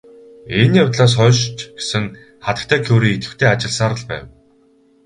Энэ 0.59 0.77
явдлаас 0.83 1.13
хойш 1.19 1.39
ч 1.57 1.59
гэсэн 1.77 2.05
хатагтай 2.45 2.79
Кюре 2.85 3.09
идэвхтэй 3.13 3.47
ажилласаар 3.53 3.93
л 3.99 4.03
байв. 4.09 4.25